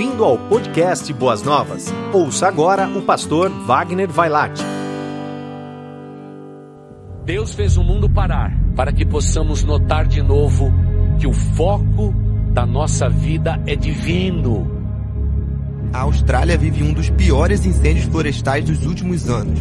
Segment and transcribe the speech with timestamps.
[0.00, 1.92] Bem-vindo ao podcast Boas Novas.
[2.10, 4.62] Ouça agora o pastor Wagner Vailate.
[7.22, 10.72] Deus fez o mundo parar para que possamos notar de novo
[11.18, 12.14] que o foco
[12.50, 14.70] da nossa vida é divino.
[15.92, 19.60] A Austrália vive um dos piores incêndios florestais dos últimos anos.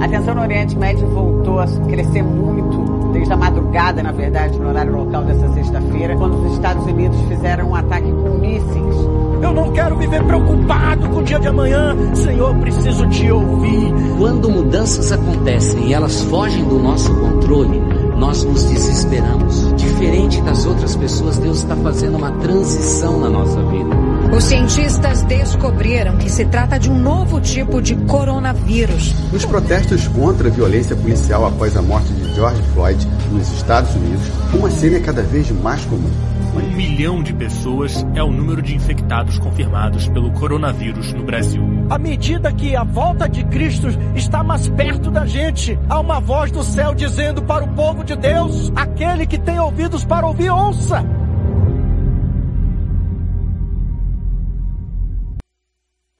[0.00, 2.79] A tensão no Oriente Médio voltou a crescer muito
[3.20, 7.68] desde a madrugada, na verdade, no horário local dessa sexta-feira, quando os Estados Unidos fizeram
[7.68, 8.96] um ataque com mísseis.
[9.42, 11.96] Eu não quero viver preocupado com o dia de amanhã.
[12.14, 13.92] Senhor, preciso te ouvir.
[14.18, 17.80] Quando mudanças acontecem e elas fogem do nosso controle,
[18.16, 19.74] nós nos desesperamos.
[19.76, 24.10] Diferente das outras pessoas, Deus está fazendo uma transição na nossa vida.
[24.36, 29.14] Os cientistas descobriram que se trata de um novo tipo de coronavírus.
[29.32, 34.28] Nos protestos contra a violência policial após a morte de George Floyd nos Estados Unidos,
[34.54, 36.10] uma cena é cada vez mais comum.
[36.54, 41.62] Um milhão de pessoas é o número de infectados confirmados pelo coronavírus no Brasil.
[41.88, 46.50] À medida que a volta de Cristo está mais perto da gente, há uma voz
[46.50, 51.04] do céu dizendo para o povo de Deus: aquele que tem ouvidos para ouvir, ouça.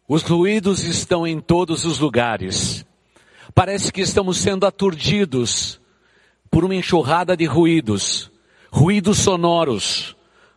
[0.09, 2.85] Os ruídos estão em todos os lugares.
[3.55, 5.80] Parece que estamos sendo aturdidos
[6.51, 8.31] por uma enxurrada de ruídos,
[8.71, 10.17] ruídos sonoros,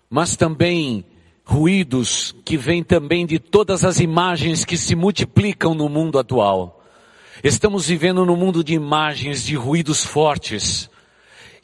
[0.09, 1.05] mas também
[1.45, 6.81] ruídos que vêm também de todas as imagens que se multiplicam no mundo atual.
[7.43, 10.89] Estamos vivendo num mundo de imagens, de ruídos fortes.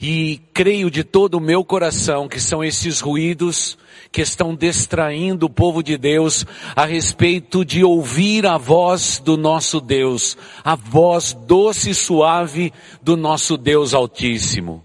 [0.01, 3.77] E creio de todo o meu coração que são esses ruídos
[4.11, 9.81] que estão distraindo o povo de Deus a respeito de ouvir a voz do nosso
[9.81, 14.83] Deus, a voz doce e suave do nosso Deus Altíssimo.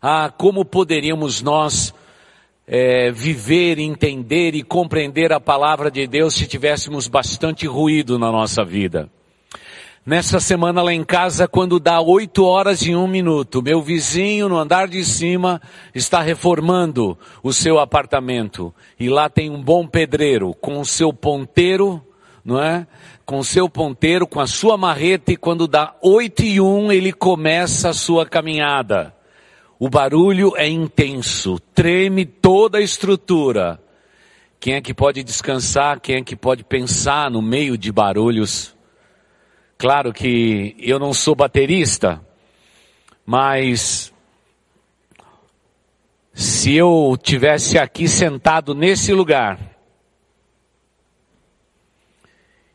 [0.00, 1.94] Ah, como poderíamos nós
[2.66, 8.64] é, viver, entender e compreender a palavra de Deus se tivéssemos bastante ruído na nossa
[8.64, 9.10] vida?
[10.06, 14.56] Nessa semana lá em casa, quando dá oito horas e um minuto, meu vizinho no
[14.56, 15.60] andar de cima
[15.92, 18.72] está reformando o seu apartamento.
[19.00, 22.00] E lá tem um bom pedreiro com o seu ponteiro,
[22.44, 22.86] não é?
[23.24, 27.12] Com o seu ponteiro, com a sua marreta e quando dá oito e um, ele
[27.12, 29.12] começa a sua caminhada.
[29.76, 33.82] O barulho é intenso, treme toda a estrutura.
[34.60, 35.98] Quem é que pode descansar?
[35.98, 38.75] Quem é que pode pensar no meio de barulhos?
[39.78, 42.24] Claro que eu não sou baterista,
[43.26, 44.10] mas
[46.32, 49.58] se eu tivesse aqui sentado nesse lugar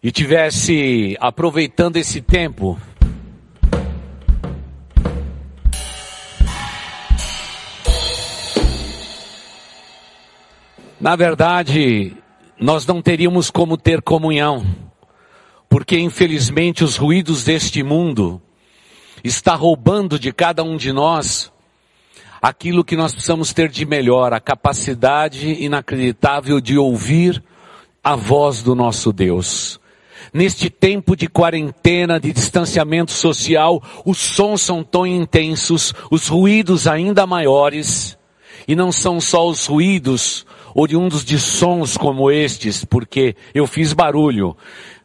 [0.04, 2.80] e tivesse aproveitando esse tempo,
[11.00, 12.16] na verdade,
[12.60, 14.91] nós não teríamos como ter comunhão
[15.72, 18.42] porque infelizmente os ruídos deste mundo
[19.24, 21.50] está roubando de cada um de nós
[22.42, 27.42] aquilo que nós precisamos ter de melhor, a capacidade inacreditável de ouvir
[28.04, 29.80] a voz do nosso Deus.
[30.34, 37.26] Neste tempo de quarentena, de distanciamento social, os sons são tão intensos, os ruídos ainda
[37.26, 38.18] maiores,
[38.68, 44.56] e não são só os ruídos oriundos de sons como estes, porque eu fiz barulho,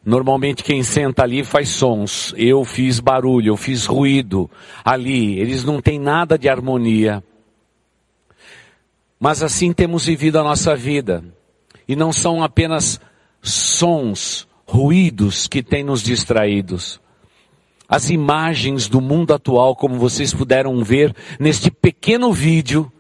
[0.06, 2.32] Normalmente quem senta ali faz sons.
[2.36, 4.48] Eu fiz barulho, eu fiz ruído
[4.84, 5.36] ali.
[5.36, 7.24] Eles não têm nada de harmonia.
[9.18, 11.24] Mas assim temos vivido a nossa vida.
[11.88, 13.00] E não são apenas
[13.42, 17.00] sons, ruídos que têm nos distraídos.
[17.88, 22.92] As imagens do mundo atual, como vocês puderam ver neste pequeno vídeo,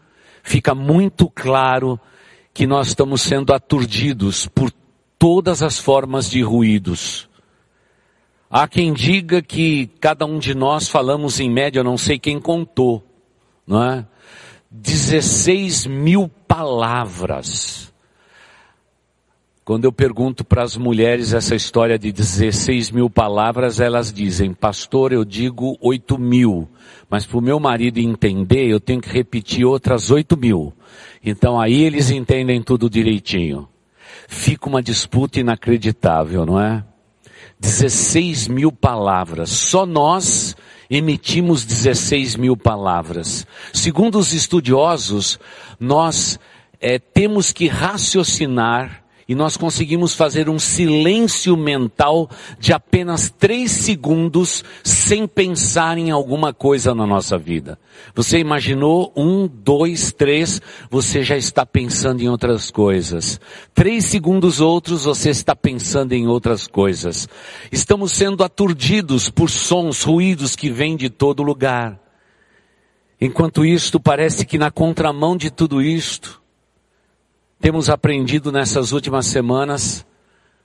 [0.42, 2.00] fica muito claro
[2.52, 4.72] que nós estamos sendo aturdidos por
[5.18, 7.28] todas as formas de ruídos.
[8.50, 12.40] Há quem diga que cada um de nós falamos em média, eu não sei quem
[12.40, 13.04] contou,
[13.66, 14.06] não é?
[14.70, 17.92] 16 mil palavras.
[19.64, 25.12] Quando eu pergunto para as mulheres essa história de 16 mil palavras, elas dizem, pastor,
[25.12, 26.68] eu digo 8 mil,
[27.10, 30.72] mas para o meu marido entender, eu tenho que repetir outras 8 mil.
[31.24, 33.68] Então aí eles entendem tudo direitinho
[34.28, 36.84] fica uma disputa inacreditável, não é?
[37.58, 39.50] 16 mil palavras.
[39.50, 40.56] Só nós
[40.90, 43.46] emitimos 16 mil palavras.
[43.72, 45.38] Segundo os estudiosos,
[45.80, 46.38] nós
[46.80, 52.30] é, temos que raciocinar e nós conseguimos fazer um silêncio mental
[52.60, 57.76] de apenas três segundos sem pensar em alguma coisa na nossa vida.
[58.14, 63.40] Você imaginou um, dois, três, você já está pensando em outras coisas.
[63.74, 67.28] Três segundos outros, você está pensando em outras coisas.
[67.72, 72.00] Estamos sendo aturdidos por sons, ruídos que vêm de todo lugar.
[73.20, 76.40] Enquanto isto, parece que na contramão de tudo isto,
[77.66, 80.06] temos aprendido nessas últimas semanas,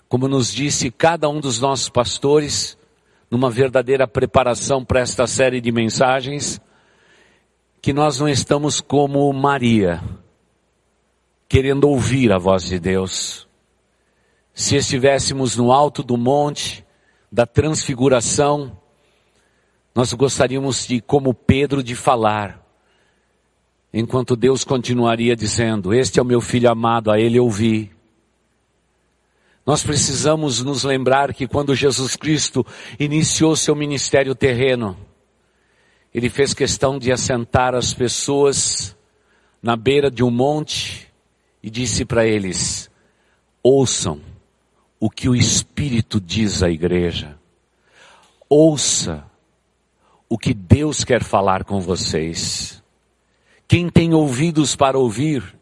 [0.08, 2.78] como nos disse cada um dos nossos pastores,
[3.28, 6.62] numa verdadeira preparação para esta série de mensagens,
[7.82, 10.00] que nós não estamos como Maria,
[11.50, 13.48] querendo ouvir a voz de Deus.
[14.54, 16.86] Se estivéssemos no alto do monte
[17.32, 18.78] da transfiguração,
[19.96, 22.61] nós gostaríamos de, como Pedro, de falar,
[23.94, 27.92] enquanto Deus continuaria dizendo: Este é o meu filho amado, a ele ouvi.
[29.66, 32.66] Nós precisamos nos lembrar que quando Jesus Cristo
[33.00, 34.98] iniciou seu ministério terreno,
[36.14, 38.96] ele fez questão de assentar as pessoas
[39.62, 41.08] na beira de um monte
[41.62, 42.90] e disse para eles:
[43.62, 44.20] ouçam
[45.00, 47.38] o que o Espírito diz à igreja.
[48.50, 49.24] Ouça
[50.28, 52.81] o que Deus quer falar com vocês.
[53.72, 55.58] Quem tem ouvidos para ouvir,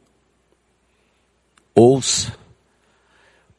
[1.76, 2.36] ouça.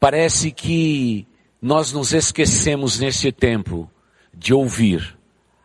[0.00, 1.24] Parece que
[1.62, 3.88] nós nos esquecemos neste tempo
[4.34, 5.16] de ouvir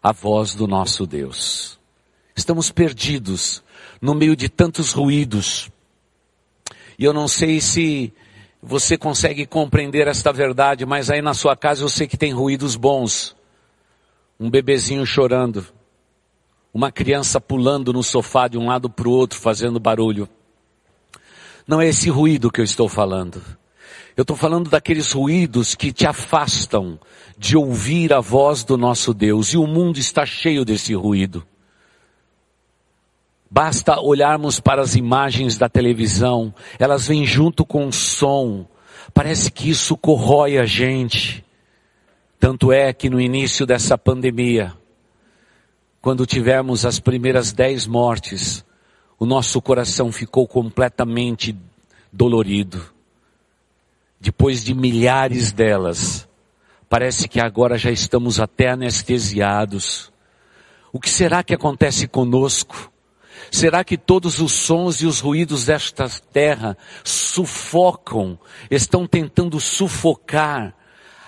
[0.04, 1.80] a voz do nosso Deus.
[2.36, 3.64] Estamos perdidos
[4.00, 5.68] no meio de tantos ruídos.
[7.00, 8.14] E eu não sei se
[8.62, 12.76] você consegue compreender esta verdade, mas aí na sua casa eu sei que tem ruídos
[12.76, 13.36] bons.
[14.40, 15.74] Um bebezinho chorando
[16.76, 20.28] uma criança pulando no sofá de um lado para o outro, fazendo barulho.
[21.66, 23.42] Não é esse ruído que eu estou falando.
[24.18, 27.00] Eu estou falando daqueles ruídos que te afastam
[27.38, 29.54] de ouvir a voz do nosso Deus.
[29.54, 31.48] E o mundo está cheio desse ruído.
[33.50, 38.68] Basta olharmos para as imagens da televisão, elas vêm junto com o som.
[39.14, 41.42] Parece que isso corrói a gente.
[42.38, 44.74] Tanto é que no início dessa pandemia,
[46.06, 48.64] quando tivemos as primeiras dez mortes,
[49.18, 51.58] o nosso coração ficou completamente
[52.14, 52.80] dolorido.
[54.20, 56.30] Depois de milhares delas,
[56.88, 60.14] parece que agora já estamos até anestesiados.
[60.94, 62.92] O que será que acontece conosco?
[63.52, 68.38] Será que todos os sons e os ruídos desta terra sufocam,
[68.70, 70.76] estão tentando sufocar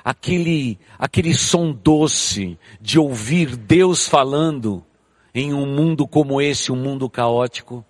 [0.07, 4.81] aquele, aquele som doce de ouvir Deus falando
[5.35, 7.83] em um mundo como esse, um mundo caótico?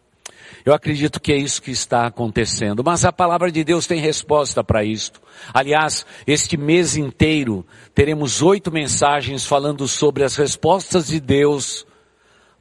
[0.66, 2.84] Eu acredito que é isso que está acontecendo.
[2.84, 5.22] Mas a palavra de Deus tem resposta para isto.
[5.54, 11.86] Aliás, este mês inteiro teremos oito mensagens falando sobre as respostas de Deus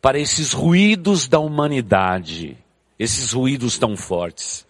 [0.03, 2.58] para esses ruídos da humanidade.
[2.99, 4.65] Esses ruídos tão fortes.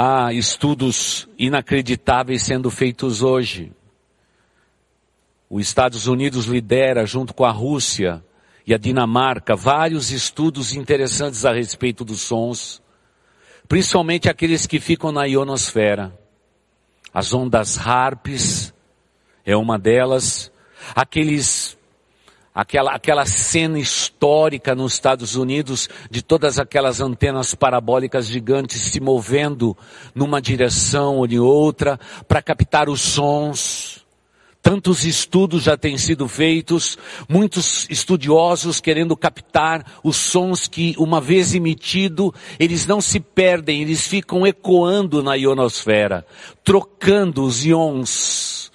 [0.00, 3.72] Há estudos inacreditáveis sendo feitos hoje.
[5.50, 8.24] Os Estados Unidos lidera, junto com a Rússia
[8.64, 12.80] e a Dinamarca, vários estudos interessantes a respeito dos sons,
[13.66, 16.16] principalmente aqueles que ficam na ionosfera.
[17.12, 18.72] As ondas harps
[19.44, 20.52] é uma delas,
[20.94, 21.76] aqueles
[22.58, 29.76] aquela, aquela cena histórica nos Estados Unidos de todas aquelas antenas parabólicas gigantes se movendo
[30.12, 34.04] numa direção ou de outra para captar os sons.
[34.60, 41.54] Tantos estudos já têm sido feitos, muitos estudiosos querendo captar os sons que, uma vez
[41.54, 46.26] emitido, eles não se perdem, eles ficam ecoando na ionosfera,
[46.64, 48.68] trocando os ions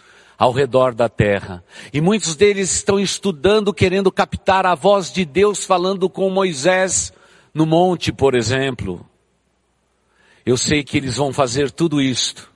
[0.44, 1.64] ao redor da terra.
[1.94, 7.14] E muitos deles estão estudando, querendo captar a voz de Deus falando com Moisés
[7.54, 9.08] no monte, por exemplo.
[10.46, 12.52] Eu sei que eles vão fazer tudo isto,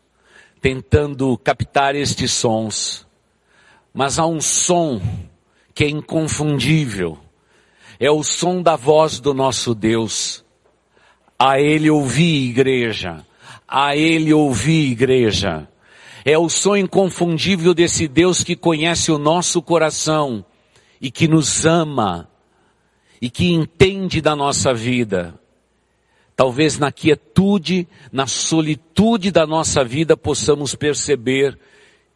[0.60, 3.08] tentando captar estes sons.
[3.94, 5.01] Mas há um som
[5.74, 7.17] que é inconfundível.
[7.98, 10.44] É o som da voz do nosso Deus.
[11.39, 13.25] A Ele ouvi, igreja.
[13.65, 15.70] A Ele ouvi, igreja.
[16.29, 20.43] É o som inconfundível desse Deus que conhece o nosso coração
[21.00, 22.29] e que nos ama
[23.22, 25.39] e que entende da nossa vida.
[26.36, 31.57] Talvez na quietude, na solitude da nossa vida possamos perceber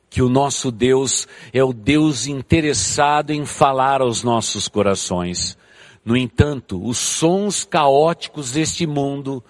[0.10, 5.58] que o nosso Deus é o Deus interessado em falar aos nossos corações.
[6.04, 9.42] No entanto, os sons caóticos deste mundo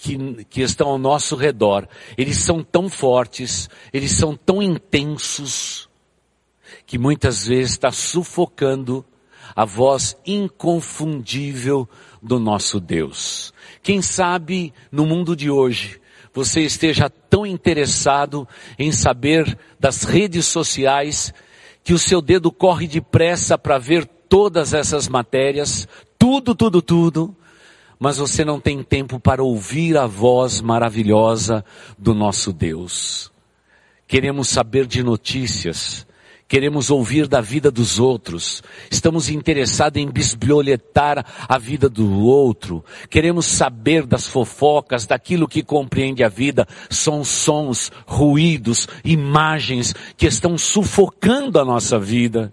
[0.00, 5.88] que, que estão ao nosso redor, eles são tão fortes, eles são tão intensos,
[6.86, 9.04] que muitas vezes está sufocando
[9.54, 11.88] a voz inconfundível
[12.22, 13.52] do nosso Deus.
[13.82, 16.00] Quem sabe no mundo de hoje
[16.32, 21.34] você esteja tão interessado em saber das redes sociais
[21.82, 27.36] que o seu dedo corre depressa para ver todas essas matérias, tudo, tudo, tudo,
[28.00, 31.62] mas você não tem tempo para ouvir a voz maravilhosa
[31.98, 33.30] do nosso Deus.
[34.08, 36.06] Queremos saber de notícias,
[36.48, 43.44] queremos ouvir da vida dos outros, estamos interessados em bisbilhotar a vida do outro, queremos
[43.44, 51.60] saber das fofocas, daquilo que compreende a vida, são sons, ruídos, imagens que estão sufocando
[51.60, 52.52] a nossa vida.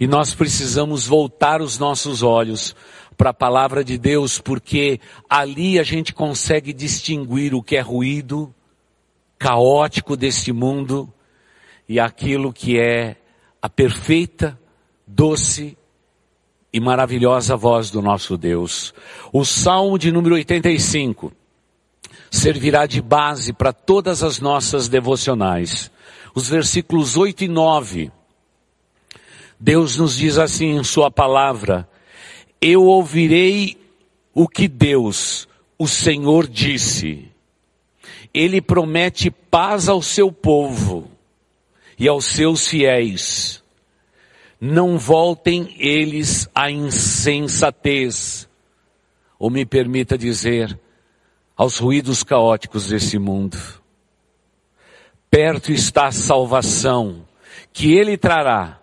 [0.00, 2.74] E nós precisamos voltar os nossos olhos
[3.18, 8.54] para a palavra de Deus, porque ali a gente consegue distinguir o que é ruído
[9.36, 11.12] caótico deste mundo
[11.88, 13.16] e aquilo que é
[13.60, 14.56] a perfeita,
[15.04, 15.76] doce
[16.72, 18.94] e maravilhosa voz do nosso Deus.
[19.32, 21.32] O Salmo de número 85
[22.30, 25.90] servirá de base para todas as nossas devocionais.
[26.36, 28.12] Os versículos 8 e 9.
[29.58, 31.88] Deus nos diz assim em sua palavra:
[32.60, 33.76] Eu ouvirei
[34.34, 35.48] o que Deus,
[35.78, 37.28] o Senhor disse.
[38.34, 41.10] Ele promete paz ao seu povo
[41.98, 43.62] e aos seus fiéis.
[44.60, 48.48] Não voltem eles à insensatez,
[49.38, 50.78] ou me permita dizer,
[51.56, 53.56] aos ruídos caóticos desse mundo.
[55.30, 57.26] Perto está a salvação
[57.72, 58.80] que ele trará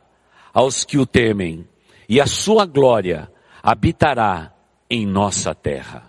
[0.54, 1.68] aos que o temem,
[2.08, 3.30] e a sua glória
[3.66, 4.54] habitará
[4.88, 6.04] em nossa terra.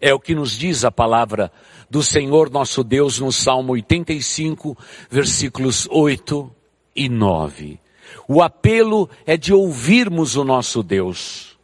[0.00, 1.52] É o que nos diz a palavra
[1.88, 4.76] do Senhor nosso Deus no Salmo 85,
[5.08, 6.50] versículos 8
[6.96, 7.78] e 9.
[8.26, 11.56] O apelo é de ouvirmos o nosso Deus.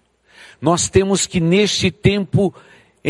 [0.60, 2.54] Nós temos que neste tempo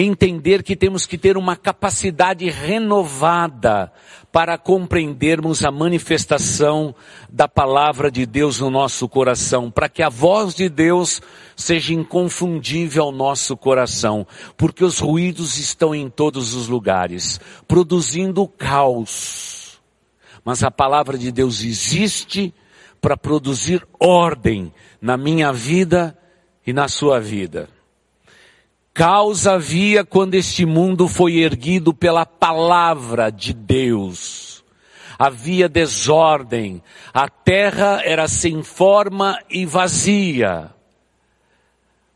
[0.02, 3.92] entender que temos que ter uma capacidade renovada
[4.32, 6.92] para compreendermos a manifestação
[7.30, 11.22] da palavra de Deus no nosso coração, para que a voz de Deus
[11.54, 19.80] seja inconfundível ao nosso coração, porque os ruídos estão em todos os lugares, produzindo caos.
[20.44, 22.52] Mas a palavra de Deus existe
[23.00, 26.18] para produzir ordem na minha vida
[26.66, 27.68] e na sua vida.
[28.94, 34.64] Caos havia quando este mundo foi erguido pela palavra de Deus.
[35.18, 36.80] Havia desordem,
[37.12, 40.70] a terra era sem forma e vazia.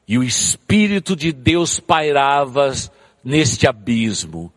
[0.07, 2.73] E o Espírito de Deus pairava
[3.25, 4.53] neste abismo.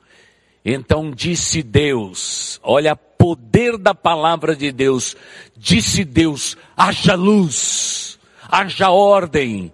[0.63, 5.15] Então disse Deus, olha poder da palavra de Deus,
[5.57, 9.73] disse Deus, haja luz, haja ordem,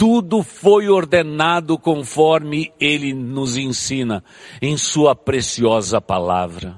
[0.00, 4.24] tudo foi ordenado conforme ele nos ensina
[4.62, 6.74] em sua preciosa palavra.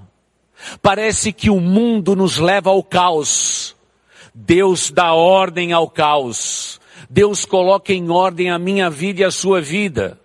[0.83, 3.77] Parece que o mundo nos leva ao caos.
[4.35, 6.81] Deus dá ordem ao caos.
[7.09, 10.19] Deus coloca em ordem a minha vida e a sua vida.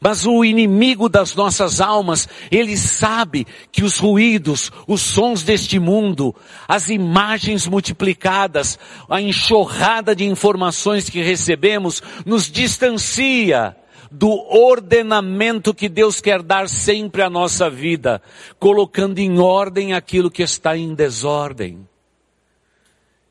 [0.00, 6.34] Mas o inimigo das nossas almas, ele sabe que os ruídos, os sons deste mundo,
[6.66, 13.76] as imagens multiplicadas, a enxurrada de informações que recebemos, nos distancia
[14.10, 18.20] do ordenamento que Deus quer dar sempre à nossa vida,
[18.58, 21.86] colocando em ordem aquilo que está em desordem.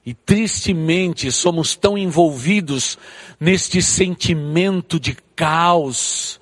[0.05, 2.97] E tristemente somos tão envolvidos
[3.39, 6.38] neste sentimento de caos,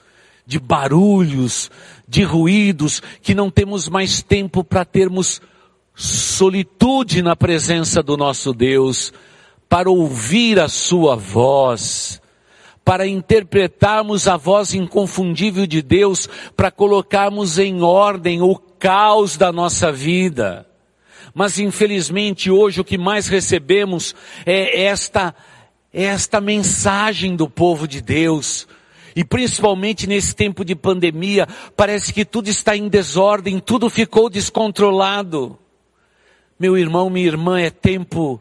[0.47, 1.69] de barulhos,
[2.07, 5.41] de ruídos, que não temos mais tempo para termos
[5.93, 9.11] solitude na presença do nosso Deus,
[9.67, 12.21] para ouvir a sua voz,
[12.85, 19.91] para interpretarmos a voz inconfundível de Deus, para colocarmos em ordem o caos da nossa
[19.91, 20.65] vida.
[21.33, 25.35] Mas infelizmente hoje o que mais recebemos é esta,
[25.93, 28.65] é esta mensagem do povo de Deus.
[29.17, 35.57] E principalmente nesse tempo de pandemia, parece que tudo está em desordem, tudo ficou descontrolado.
[36.59, 38.39] Meu irmão, minha irmã, é tempo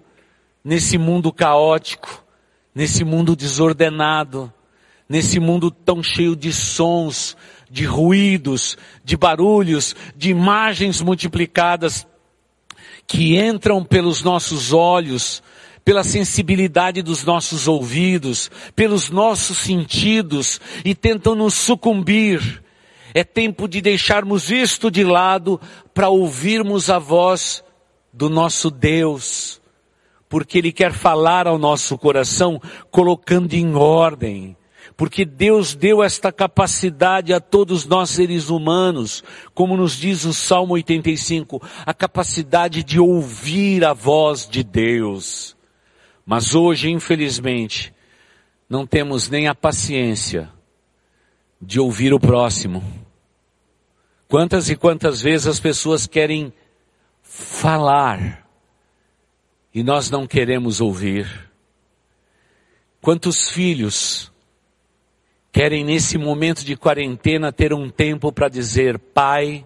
[0.62, 2.22] nesse mundo caótico,
[2.74, 4.52] nesse mundo desordenado,
[5.08, 7.38] nesse mundo tão cheio de sons,
[7.70, 12.06] de ruídos, de barulhos, de imagens multiplicadas
[13.06, 15.42] que entram pelos nossos olhos,
[15.86, 22.60] pela sensibilidade dos nossos ouvidos, pelos nossos sentidos e tentam nos sucumbir.
[23.14, 25.60] É tempo de deixarmos isto de lado
[25.94, 27.62] para ouvirmos a voz
[28.12, 29.62] do nosso Deus,
[30.28, 34.56] porque Ele quer falar ao nosso coração, colocando em ordem.
[34.96, 39.22] Porque Deus deu esta capacidade a todos nós seres humanos,
[39.54, 45.55] como nos diz o Salmo 85, a capacidade de ouvir a voz de Deus.
[46.26, 47.94] Mas hoje, infelizmente,
[48.68, 50.52] não temos nem a paciência
[51.62, 52.82] de ouvir o próximo.
[54.26, 56.52] Quantas e quantas vezes as pessoas querem
[57.22, 58.44] falar
[59.72, 61.48] e nós não queremos ouvir?
[63.00, 64.32] Quantos filhos
[65.52, 69.64] querem nesse momento de quarentena ter um tempo para dizer, pai,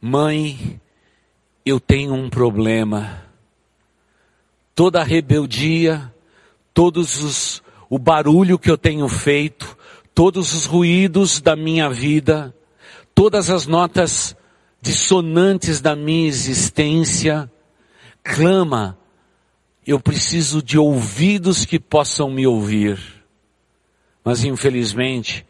[0.00, 0.80] mãe,
[1.66, 3.29] eu tenho um problema.
[4.80, 6.10] Toda a rebeldia,
[6.72, 9.76] todos os, o barulho que eu tenho feito,
[10.14, 12.56] todos os ruídos da minha vida,
[13.14, 14.34] todas as notas
[14.80, 17.52] dissonantes da minha existência,
[18.24, 18.96] clama,
[19.86, 22.98] eu preciso de ouvidos que possam me ouvir.
[24.24, 25.44] Mas infelizmente,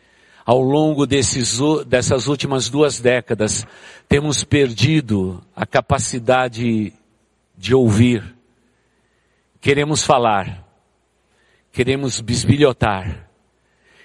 [0.45, 1.57] ao longo desses,
[1.87, 3.65] dessas últimas duas décadas,
[4.09, 6.93] temos perdido a capacidade
[7.57, 8.40] de ouvir.
[9.61, 10.67] Queremos falar,
[11.73, 13.31] queremos bisbilhotar,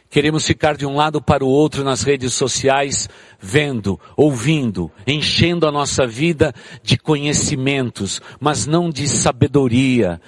[0.09, 5.71] Queremos ficar de um lado para o outro nas redes sociais, vendo, ouvindo, enchendo a
[5.73, 10.21] nossa vida de conhecimentos, mas não de sabedoria,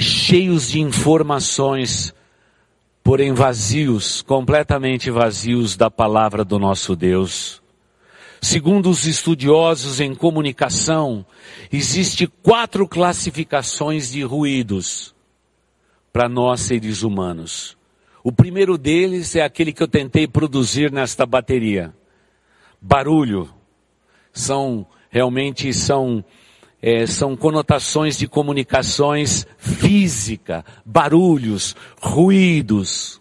[0.00, 2.12] cheios de informações,
[3.00, 7.62] porém vazios, completamente vazios da palavra do nosso Deus.
[8.40, 11.26] Segundo os estudiosos em comunicação,
[11.72, 15.14] existe quatro classificações de ruídos
[16.12, 17.76] para nós seres humanos.
[18.22, 21.94] O primeiro deles é aquele que eu tentei produzir nesta bateria.
[22.80, 23.52] Barulho.
[24.32, 26.24] São, realmente são,
[26.80, 33.20] é, são conotações de comunicações física, barulhos, ruídos.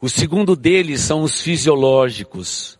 [0.00, 2.77] O segundo deles são os fisiológicos.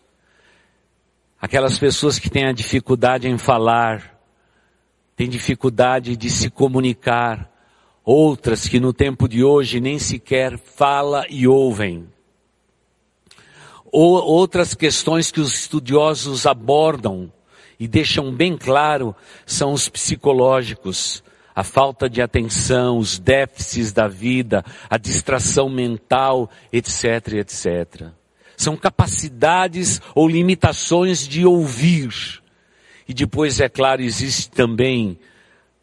[1.40, 4.18] Aquelas pessoas que têm a dificuldade em falar,
[5.14, 7.48] têm dificuldade de se comunicar,
[8.04, 12.08] outras que no tempo de hoje nem sequer fala e ouvem.
[13.92, 17.32] Ou outras questões que os estudiosos abordam
[17.78, 19.14] e deixam bem claro
[19.46, 21.22] são os psicológicos,
[21.54, 28.17] a falta de atenção, os déficits da vida, a distração mental, etc, etc.
[28.58, 32.10] São capacidades ou limitações de ouvir.
[33.08, 35.18] E depois, é claro, existe também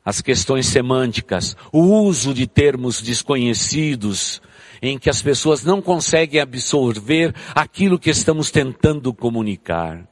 [0.03, 4.39] as questões semânticas, o uso de termos desconhecidos,
[4.81, 10.07] em que as pessoas não conseguem absorver aquilo que estamos tentando comunicar.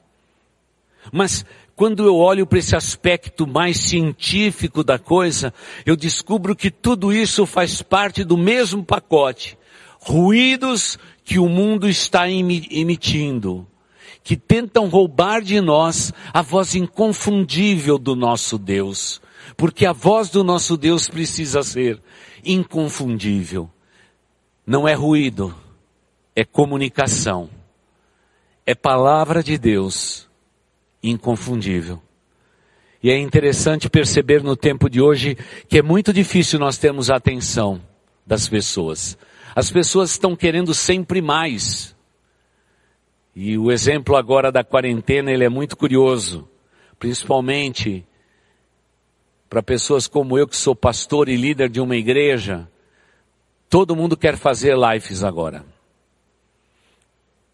[1.12, 1.44] Mas
[1.76, 5.52] quando eu olho para esse aspecto mais científico da coisa,
[5.84, 9.58] eu descubro que tudo isso faz parte do mesmo pacote.
[10.00, 13.66] Ruídos que o mundo está emitindo,
[14.22, 19.20] que tentam roubar de nós a voz inconfundível do nosso Deus.
[19.56, 22.00] Porque a voz do nosso Deus precisa ser
[22.44, 23.70] inconfundível.
[24.66, 25.54] Não é ruído,
[26.36, 27.48] é comunicação.
[28.66, 30.28] É palavra de Deus
[31.02, 32.02] inconfundível.
[33.02, 35.36] E é interessante perceber no tempo de hoje
[35.68, 37.80] que é muito difícil nós termos a atenção
[38.26, 39.18] das pessoas.
[39.54, 41.94] As pessoas estão querendo sempre mais.
[43.34, 46.48] E o exemplo agora da quarentena, ele é muito curioso.
[46.98, 48.06] Principalmente
[49.48, 52.68] para pessoas como eu que sou pastor e líder de uma igreja,
[53.68, 55.64] todo mundo quer fazer lives agora.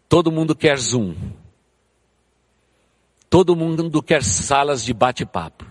[0.09, 1.15] Todo mundo quer Zoom.
[3.29, 5.70] Todo mundo quer salas de bate-papo.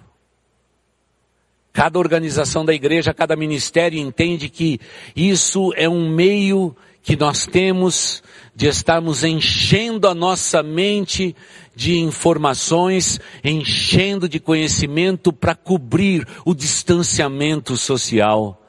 [1.80, 4.78] Cada organização da igreja, cada ministério entende que
[5.16, 8.22] isso é um meio que nós temos
[8.54, 11.34] de estarmos enchendo a nossa mente
[11.74, 18.62] de informações, enchendo de conhecimento para cobrir o distanciamento social,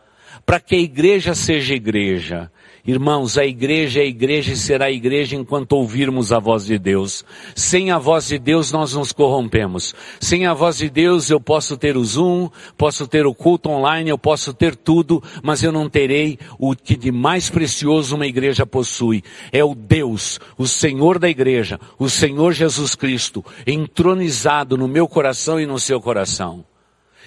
[0.45, 2.49] para que a igreja seja igreja.
[2.85, 6.79] Irmãos, a igreja é a igreja e será a igreja enquanto ouvirmos a voz de
[6.79, 7.23] Deus.
[7.55, 9.93] Sem a voz de Deus nós nos corrompemos.
[10.19, 14.09] Sem a voz de Deus eu posso ter o Zoom, posso ter o culto online,
[14.09, 18.65] eu posso ter tudo, mas eu não terei o que de mais precioso uma igreja
[18.65, 19.23] possui.
[19.51, 25.59] É o Deus, o Senhor da igreja, o Senhor Jesus Cristo, entronizado no meu coração
[25.59, 26.65] e no seu coração.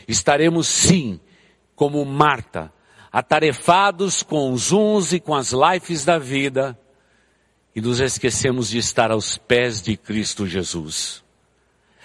[0.08, 1.20] Estaremos sim,
[1.76, 2.72] como Marta,
[3.14, 6.76] atarefados com os uns e com as lives da vida,
[7.72, 11.22] e nos esquecemos de estar aos pés de Cristo Jesus.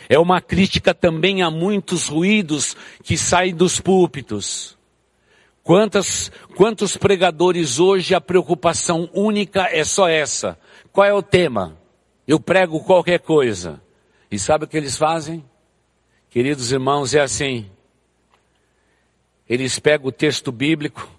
[0.07, 4.77] É uma crítica também a muitos ruídos que saem dos púlpitos.
[5.63, 10.59] Quantas, quantos pregadores hoje a preocupação única é só essa?
[10.91, 11.75] Qual é o tema?
[12.27, 13.81] Eu prego qualquer coisa.
[14.29, 15.43] E sabe o que eles fazem?
[16.29, 17.67] Queridos irmãos, é assim.
[19.49, 21.09] Eles pegam o texto bíblico,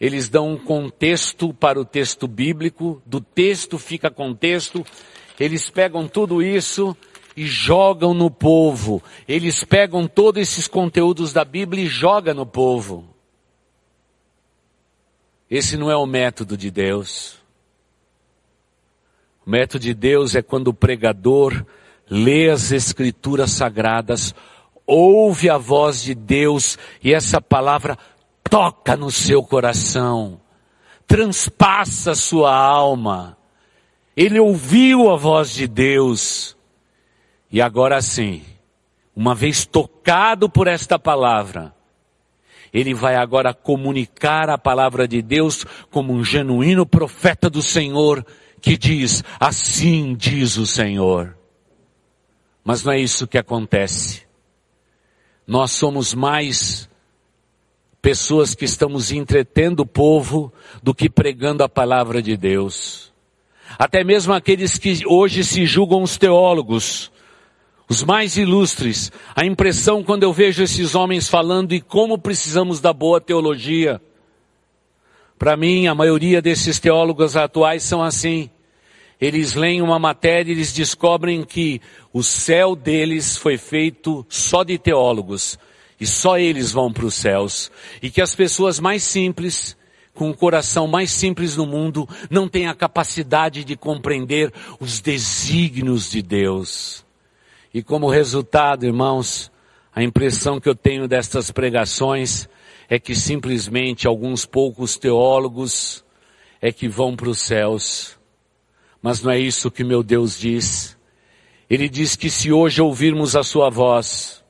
[0.00, 4.84] eles dão um contexto para o texto bíblico, do texto fica contexto,
[5.38, 6.96] eles pegam tudo isso
[7.36, 9.00] e jogam no povo.
[9.28, 13.08] Eles pegam todos esses conteúdos da Bíblia e jogam no povo.
[15.48, 17.36] Esse não é o método de Deus.
[19.46, 21.64] O método de Deus é quando o pregador
[22.08, 24.34] lê as escrituras sagradas,
[24.86, 27.96] ouve a voz de Deus e essa palavra
[28.44, 30.40] toca no seu coração,
[31.06, 33.36] transpassa sua alma.
[34.16, 36.56] Ele ouviu a voz de Deus.
[37.50, 38.42] E agora sim,
[39.14, 41.74] uma vez tocado por esta palavra,
[42.72, 48.24] ele vai agora comunicar a palavra de Deus como um genuíno profeta do Senhor
[48.60, 51.36] que diz: Assim diz o Senhor.
[52.64, 54.21] Mas não é isso que acontece.
[55.46, 56.88] Nós somos mais
[58.00, 60.52] pessoas que estamos entretendo o povo
[60.82, 63.12] do que pregando a palavra de Deus.
[63.78, 67.10] Até mesmo aqueles que hoje se julgam os teólogos,
[67.88, 72.92] os mais ilustres, a impressão quando eu vejo esses homens falando e como precisamos da
[72.92, 74.00] boa teologia.
[75.38, 78.50] Para mim, a maioria desses teólogos atuais são assim.
[79.20, 81.80] Eles leem uma matéria e eles descobrem que
[82.12, 85.58] o céu deles foi feito só de teólogos
[86.00, 87.70] e só eles vão para os céus.
[88.02, 89.76] E que as pessoas mais simples,
[90.12, 96.10] com o coração mais simples do mundo, não têm a capacidade de compreender os desígnios
[96.10, 97.04] de Deus.
[97.72, 99.50] E como resultado, irmãos,
[99.94, 102.48] a impressão que eu tenho destas pregações
[102.88, 106.04] é que simplesmente alguns poucos teólogos
[106.60, 108.18] é que vão para os céus.
[109.02, 110.96] Mas não é isso que meu Deus diz.
[111.68, 114.42] Ele diz que se hoje ouvirmos a sua voz,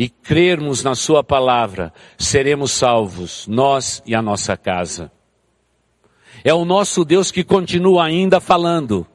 [0.00, 5.12] e crermos na Sua palavra, seremos salvos, nós e a nossa casa.
[6.42, 9.06] É o nosso Deus que continua ainda falando.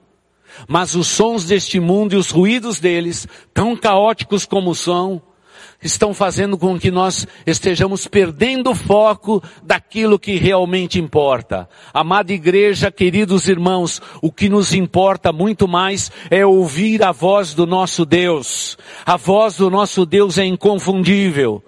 [0.68, 5.20] Mas os sons deste mundo e os ruídos deles, tão caóticos como são,
[5.86, 11.70] estão fazendo com que nós estejamos perdendo o foco daquilo que realmente importa.
[11.94, 17.66] Amada igreja, queridos irmãos, o que nos importa muito mais é ouvir a voz do
[17.66, 18.78] nosso Deus.
[19.06, 21.64] A voz do nosso Deus é inconfundível.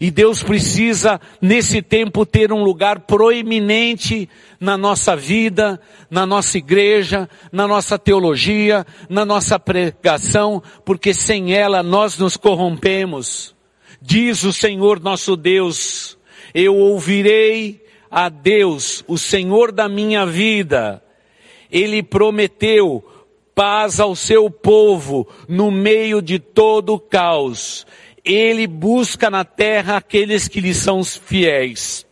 [0.00, 5.80] E Deus precisa, nesse tempo, ter um lugar proeminente na nossa vida,
[6.10, 13.51] na nossa igreja, na nossa teologia, na nossa pregação, porque sem ela nós nos corrompemos.
[14.04, 16.18] Diz o Senhor nosso Deus,
[16.52, 21.00] eu ouvirei a Deus, o Senhor da minha vida.
[21.70, 23.02] Ele prometeu
[23.54, 27.86] paz ao seu povo no meio de todo o caos.
[28.24, 32.04] Ele busca na terra aqueles que lhe são fiéis.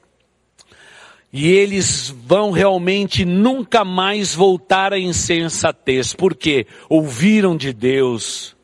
[1.32, 8.56] E eles vão realmente nunca mais voltar à insensatez, porque ouviram de Deus,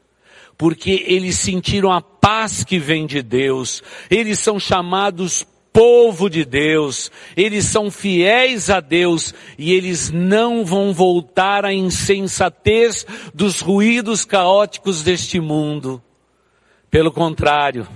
[0.56, 7.08] porque eles sentiram a paz que vem de Deus, eles são chamados povo de Deus,
[7.36, 15.04] eles são fiéis a Deus e eles não vão voltar à insensatez dos ruídos caóticos
[15.04, 16.02] deste mundo.
[16.90, 17.86] Pelo contrário,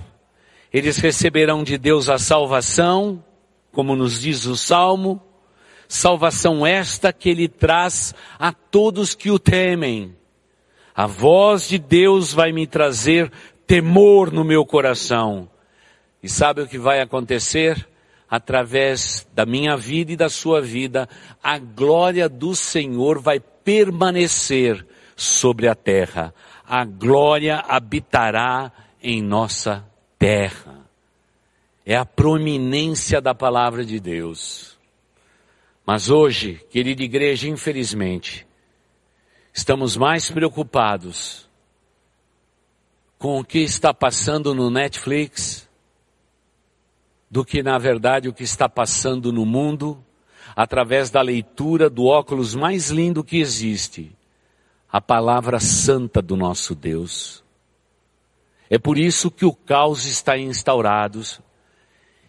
[0.71, 3.21] eles receberão de Deus a salvação,
[3.69, 5.21] como nos diz o Salmo,
[5.89, 10.15] salvação esta que ele traz a todos que o temem.
[10.93, 13.31] A voz de Deus vai me trazer
[13.71, 15.49] temor no meu coração.
[16.21, 17.87] E sabe o que vai acontecer?
[18.29, 21.07] Através da minha vida e da sua vida,
[21.41, 26.33] a glória do Senhor vai permanecer sobre a terra.
[26.67, 29.87] A glória habitará em nossa
[30.19, 30.85] terra.
[31.85, 34.77] É a proeminência da palavra de Deus.
[35.85, 38.45] Mas hoje, querida igreja, infelizmente,
[39.53, 41.49] estamos mais preocupados
[43.21, 45.69] com o que está passando no Netflix
[47.29, 50.03] do que, na verdade, o que está passando no mundo
[50.55, 54.11] através da leitura do óculos mais lindo que existe,
[54.91, 57.43] a palavra santa do nosso Deus.
[58.67, 61.21] É por isso que o caos está instaurado.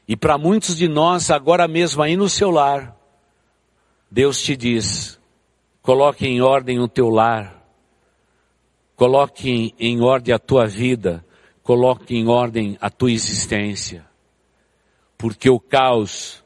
[0.06, 2.94] E para muitos de nós, agora mesmo aí no seu lar,
[4.10, 5.18] Deus te diz:
[5.80, 7.61] coloque em ordem o teu lar,
[9.02, 11.26] coloque em ordem a tua vida,
[11.64, 14.06] coloque em ordem a tua existência,
[15.18, 16.44] porque o caos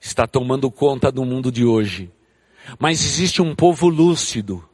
[0.00, 2.10] está tomando conta do mundo de hoje.
[2.76, 4.68] Mas existe um povo lúcido,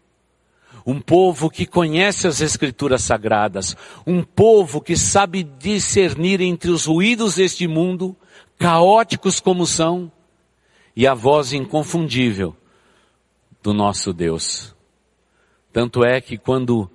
[0.87, 7.35] um povo que conhece as escrituras sagradas, um povo que sabe discernir entre os ruídos
[7.35, 8.17] deste mundo,
[8.59, 10.11] caóticos como são,
[10.97, 12.57] e a voz inconfundível
[13.63, 14.75] do nosso Deus.
[15.71, 16.91] Tanto é que quando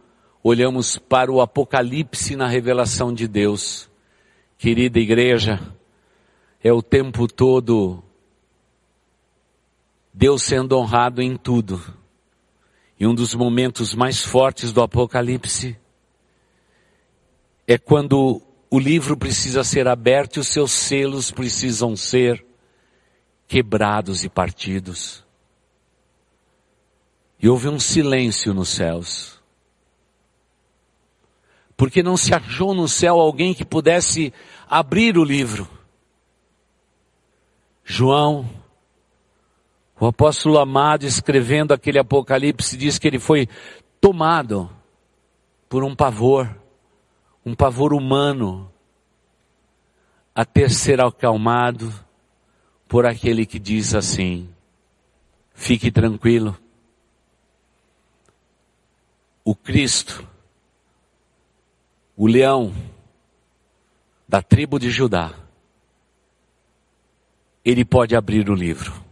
[0.48, 3.90] olhamos para o Apocalipse na revelação de Deus,
[4.58, 5.60] querida igreja,
[6.64, 8.02] é o tempo todo
[10.14, 11.82] Deus sendo honrado em tudo.
[12.98, 15.78] E um dos momentos mais fortes do Apocalipse
[17.68, 22.44] é quando o livro precisa ser aberto e os seus selos precisam ser
[23.48, 25.26] quebrados e partidos.
[27.38, 29.37] E houve um silêncio nos céus.
[31.78, 34.34] Porque não se achou no céu alguém que pudesse
[34.68, 35.70] abrir o livro.
[37.86, 38.50] João,
[40.00, 43.48] o apóstolo amado, escrevendo aquele apocalipse, diz que ele foi
[44.02, 44.70] tomado
[45.70, 46.50] por um pavor,
[47.46, 48.72] um pavor humano,
[50.34, 51.94] até ser acalmado
[52.88, 54.50] por aquele que diz assim:
[55.54, 56.58] fique tranquilo.
[59.44, 60.28] O Cristo,
[62.18, 62.74] o leão
[64.28, 65.36] da tribo de Judá,
[67.64, 69.06] ele pode abrir o livro.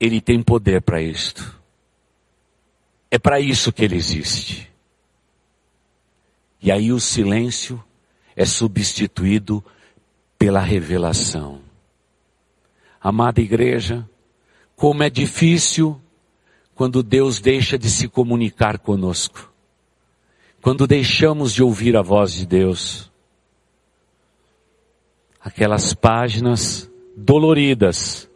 [0.00, 1.56] Ele tem poder para isto.
[3.10, 4.68] É para isso que ele existe.
[6.60, 7.82] E aí o silêncio
[8.34, 9.64] é substituído
[10.36, 11.60] pela revelação.
[13.00, 14.08] Amada igreja,
[14.74, 16.00] como é difícil
[16.74, 19.49] quando Deus deixa de se comunicar conosco.
[20.60, 23.10] Quando deixamos de ouvir a voz de Deus.
[25.40, 28.30] Aquelas páginas doloridas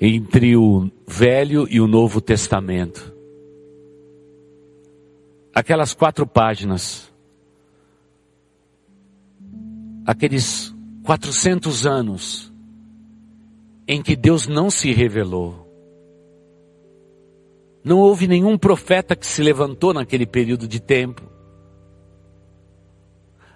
[0.00, 3.12] entre o Velho e o Novo Testamento.
[5.52, 7.12] Aquelas quatro páginas.
[10.06, 12.52] Aqueles 400 anos
[13.86, 15.63] em que Deus não se revelou.
[17.84, 21.22] Não houve nenhum profeta que se levantou naquele período de tempo.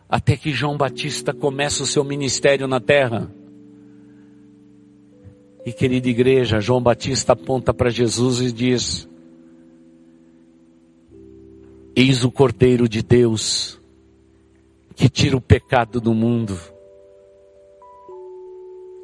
[0.08, 3.32] Até que João Batista começa o seu ministério na terra.
[5.64, 9.08] E querida igreja, João Batista aponta para Jesus e diz:
[11.96, 13.80] Eis o Cordeiro de Deus
[14.94, 16.58] que tira o pecado do mundo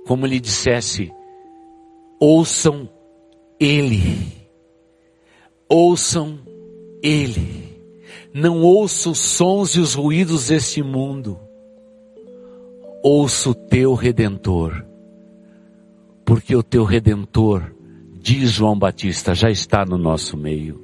[0.07, 1.13] como lhe dissesse,
[2.21, 2.89] ouçam
[3.59, 4.44] Ele,
[5.69, 6.39] ouçam
[7.03, 7.79] Ele,
[8.33, 11.39] não ouça os sons e os ruídos deste mundo,
[13.03, 14.85] ouça o teu Redentor,
[16.25, 17.75] porque o teu Redentor,
[18.15, 20.83] diz João Batista, já está no nosso meio.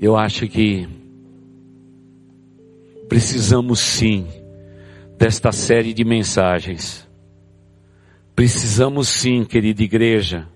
[0.00, 0.88] Eu acho que
[3.08, 4.26] precisamos sim
[5.18, 7.08] desta série de mensagens.
[8.36, 10.46] Precisamos sim, querida igreja,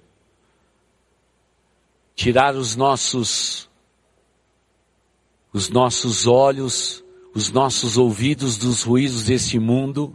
[2.14, 3.70] tirar os nossos
[5.52, 10.14] os nossos olhos, os nossos ouvidos dos ruídos deste mundo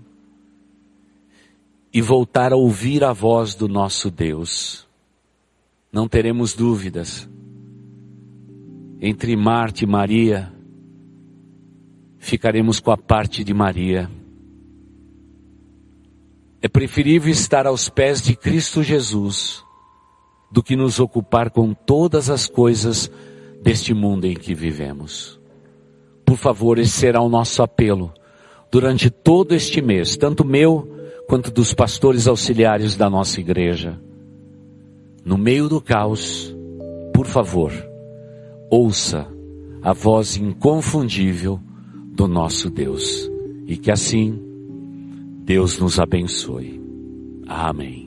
[1.94, 4.88] e voltar a ouvir a voz do nosso Deus.
[5.92, 7.30] Não teremos dúvidas.
[9.00, 10.52] Entre Marte e Maria,
[12.18, 14.10] ficaremos com a parte de Maria.
[16.60, 19.67] É preferível estar aos pés de Cristo Jesus
[20.52, 23.12] do que nos ocupar com todas as coisas
[23.62, 25.40] deste mundo em que vivemos.
[26.26, 28.14] Por favor, esse será o nosso apelo
[28.72, 30.88] durante todo este mês, tanto meu
[31.28, 34.00] quanto dos pastores auxiliares da nossa igreja.
[35.24, 36.56] No meio do caos,
[37.14, 37.72] por favor,
[38.70, 39.28] ouça
[39.82, 41.60] a voz inconfundível
[42.14, 43.30] do nosso Deus
[43.66, 44.40] e que assim
[45.44, 46.82] Deus nos abençoe.
[47.48, 48.07] Amém.